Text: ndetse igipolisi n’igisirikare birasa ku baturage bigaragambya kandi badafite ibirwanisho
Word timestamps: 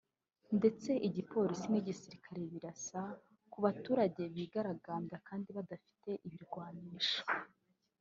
ndetse 0.57 0.91
igipolisi 1.07 1.65
n’igisirikare 1.69 2.41
birasa 2.51 3.01
ku 3.51 3.57
baturage 3.65 4.21
bigaragambya 4.35 5.17
kandi 5.27 5.47
badafite 5.57 6.09
ibirwanisho 6.27 7.19